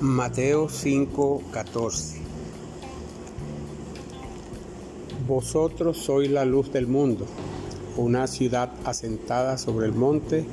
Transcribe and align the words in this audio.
Mateo 0.00 0.68
5:14 0.68 2.18
Vosotros 5.26 5.98
sois 5.98 6.30
la 6.30 6.44
luz 6.44 6.70
del 6.70 6.86
mundo. 6.86 7.26
Una 7.96 8.28
ciudad 8.28 8.70
asentada 8.84 9.58
sobre 9.58 9.86
el 9.86 9.94
monte 9.94 10.46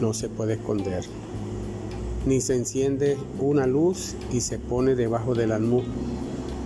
no 0.00 0.14
se 0.14 0.30
puede 0.30 0.54
esconder. 0.54 1.04
Ni 2.24 2.40
se 2.40 2.54
enciende 2.54 3.18
una 3.38 3.66
luz 3.66 4.14
y 4.32 4.40
se 4.40 4.58
pone 4.58 4.94
debajo 4.94 5.34
del 5.34 5.52
almud, 5.52 5.84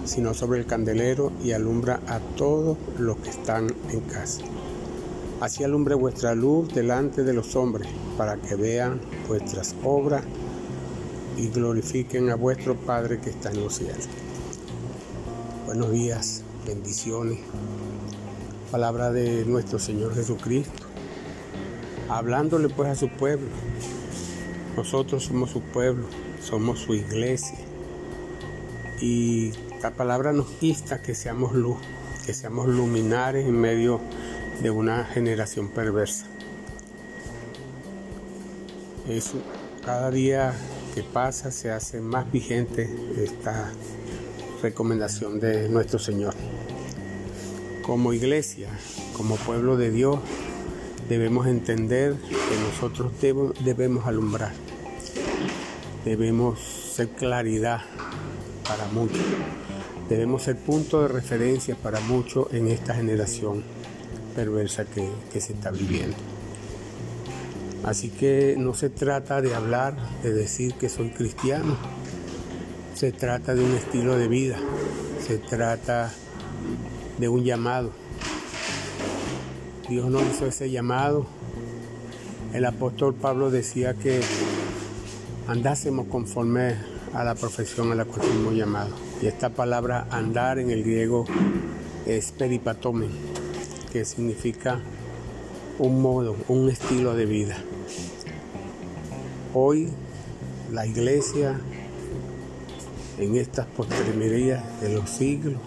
sino 0.05 0.35
sobre 0.35 0.61
el 0.61 0.67
candelero 0.67 1.33
y 1.43 1.51
alumbra 1.51 2.01
a 2.07 2.21
todos 2.37 2.79
los 2.97 3.17
que 3.17 3.31
están 3.31 3.75
en 3.91 3.99
casa. 4.03 4.43
Así 5.41 5.65
alumbre 5.65 5.97
vuestra 5.97 6.37
luz 6.37 6.73
delante 6.73 7.25
de 7.25 7.33
los 7.33 7.57
hombres, 7.57 7.89
para 8.17 8.37
que 8.37 8.55
vean 8.55 9.01
vuestras 9.27 9.75
obras 9.83 10.23
y 11.37 11.49
glorifiquen 11.49 12.31
a 12.31 12.37
vuestro 12.37 12.77
Padre 12.77 13.21
que 13.21 13.31
está 13.31 13.51
en 13.51 13.63
los 13.63 13.75
cielos. 13.77 14.09
Buenos 15.67 15.91
días, 15.91 16.43
bendiciones. 16.67 17.41
Palabra 18.71 19.11
de 19.11 19.45
nuestro 19.45 19.79
Señor 19.79 20.15
Jesucristo. 20.15 20.85
Hablándole 22.09 22.69
pues 22.69 22.91
a 22.91 22.95
su 22.95 23.09
pueblo. 23.09 23.49
Nosotros 24.77 25.25
somos 25.25 25.51
su 25.51 25.61
pueblo, 25.61 26.07
somos 26.43 26.81
su 26.81 26.95
iglesia. 26.95 27.59
Y 29.01 29.53
la 29.83 29.91
palabra 29.91 30.33
nos 30.33 30.47
insta 30.63 31.03
que 31.03 31.15
seamos 31.15 31.53
luz, 31.53 31.79
que 32.27 32.35
seamos 32.35 32.69
luminares 32.69 33.47
en 33.47 33.61
medio 33.61 34.01
de 34.63 34.71
una 34.71 35.05
generación 35.05 35.69
perversa. 35.69 36.27
Eso, 39.09 39.39
cada 39.85 40.11
día 40.11 40.55
que 40.95 41.03
pasa 41.03 41.51
se 41.51 41.73
hace 41.73 42.01
más 42.01 42.31
vigente 42.31 42.89
esta 43.17 43.73
recomendación 44.63 45.41
de 45.41 45.69
nuestro 45.69 45.99
Señor. 45.99 46.35
Como 47.83 48.13
iglesia, 48.13 48.69
como 49.17 49.35
pueblo 49.35 49.77
de 49.77 49.91
Dios, 49.91 50.21
debemos 51.09 51.49
entender 51.49 52.15
que 52.15 52.57
nosotros 52.71 53.13
debemos 53.65 54.07
alumbrar, 54.07 54.53
debemos 56.05 56.61
ser 56.61 57.09
claridad 57.09 57.81
para 58.67 58.87
muchos, 58.87 59.25
debemos 60.09 60.45
ser 60.45 60.57
punto 60.57 61.03
de 61.03 61.09
referencia 61.09 61.75
para 61.75 61.99
muchos 61.99 62.53
en 62.53 62.69
esta 62.69 62.95
generación 62.95 63.65
perversa 64.37 64.85
que, 64.85 65.09
que 65.33 65.41
se 65.41 65.55
está 65.55 65.73
viviendo. 65.73 66.17
Así 67.85 68.09
que 68.09 68.57
no 68.59 68.73
se 68.75 68.89
trata 68.89 69.43
de 69.43 69.55
hablar, 69.55 69.95
de 70.23 70.33
decir 70.33 70.75
que 70.75 70.89
soy 70.89 71.11
cristiano. 71.11 71.77
Se 72.95 73.13
trata 73.13 73.55
de 73.55 73.63
un 73.63 73.73
estilo 73.73 74.17
de 74.17 74.29
vida. 74.29 74.57
Se 75.27 75.39
trata 75.39 76.13
de 77.19 77.29
un 77.29 77.45
llamado. 77.45 77.91
Dios 79.89 80.09
nos 80.09 80.23
hizo 80.23 80.47
ese 80.47 80.71
llamado. 80.71 81.27
El 82.55 82.65
apóstol 82.65 83.15
Pablo 83.15 83.51
decía 83.51 83.95
que 83.95 84.21
andásemos 85.47 86.07
conforme 86.07 86.77
a 87.13 87.23
la 87.23 87.35
profesión 87.35 87.93
a 87.93 87.95
la 87.95 88.07
cual 88.07 88.23
fuimos 88.23 88.55
llamados. 88.55 88.95
Y 89.21 89.27
esta 89.27 89.51
palabra 89.51 90.07
andar 90.11 90.59
en 90.59 90.71
el 90.71 90.83
griego 90.83 91.27
es 92.07 92.33
peripatome, 92.33 93.09
que 93.93 94.05
significa 94.05 94.81
un 95.79 96.01
modo, 96.01 96.37
un 96.49 96.69
estilo 96.69 97.15
de 97.15 97.27
vida. 97.27 97.57
Hoy 99.53 99.89
la 100.73 100.87
iglesia 100.87 101.61
en 103.19 103.37
estas 103.37 103.67
postrimerías 103.67 104.81
de 104.81 104.95
los 104.95 105.11
siglos, 105.11 105.61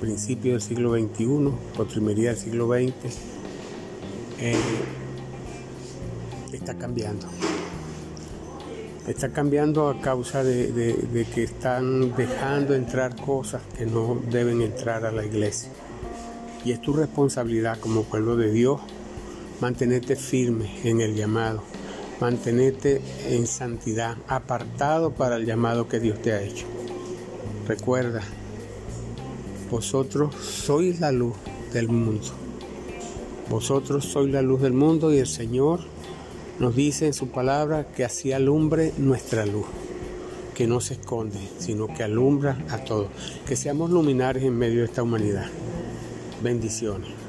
principio 0.00 0.52
del 0.52 0.62
siglo 0.62 0.92
XXI, 0.92 1.52
postrimería 1.76 2.30
del 2.30 2.38
siglo 2.38 2.68
XX, 2.68 2.92
eh, 4.40 4.54
está 6.52 6.74
cambiando. 6.74 7.26
Está 9.06 9.30
cambiando 9.32 9.88
a 9.88 10.00
causa 10.02 10.44
de 10.44 11.26
que 11.34 11.44
están 11.44 12.14
dejando 12.14 12.74
entrar 12.74 13.16
cosas 13.16 13.62
que 13.76 13.86
no 13.86 14.20
deben 14.30 14.60
entrar 14.60 15.06
a 15.06 15.12
la 15.12 15.24
iglesia. 15.24 15.70
Y 16.62 16.72
es 16.72 16.82
tu 16.82 16.92
responsabilidad 16.92 17.78
como 17.80 18.02
pueblo 18.02 18.36
de 18.36 18.50
Dios 18.50 18.80
mantenerte 19.60 20.16
firme 20.16 20.70
en 20.84 21.00
el 21.00 21.14
llamado, 21.14 21.62
mantenerte 22.20 23.00
en 23.28 23.46
santidad, 23.46 24.16
apartado 24.28 25.12
para 25.12 25.36
el 25.36 25.46
llamado 25.46 25.88
que 25.88 26.00
Dios 26.00 26.20
te 26.22 26.32
ha 26.32 26.42
hecho. 26.42 26.66
Recuerda, 27.66 28.22
vosotros 29.70 30.34
sois 30.34 31.00
la 31.00 31.12
luz 31.12 31.34
del 31.72 31.88
mundo. 31.88 32.26
Vosotros 33.50 34.04
sois 34.04 34.32
la 34.32 34.42
luz 34.42 34.62
del 34.62 34.72
mundo 34.72 35.12
y 35.12 35.18
el 35.18 35.26
Señor 35.26 35.80
nos 36.58 36.74
dice 36.74 37.06
en 37.06 37.14
su 37.14 37.28
palabra 37.28 37.86
que 37.88 38.04
así 38.04 38.32
alumbre 38.32 38.92
nuestra 38.98 39.46
luz, 39.46 39.66
que 40.54 40.66
no 40.66 40.80
se 40.80 40.94
esconde, 40.94 41.38
sino 41.58 41.86
que 41.86 42.02
alumbra 42.02 42.58
a 42.70 42.78
todos, 42.78 43.08
que 43.46 43.56
seamos 43.56 43.90
luminares 43.90 44.42
en 44.42 44.56
medio 44.56 44.80
de 44.80 44.86
esta 44.86 45.02
humanidad. 45.02 45.46
Bendiciones. 46.42 47.27